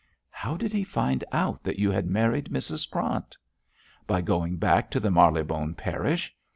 [0.31, 3.37] 'How did he find out that you had married Mrs Krant?'
[4.07, 6.35] 'By going back to the Marylebone parish.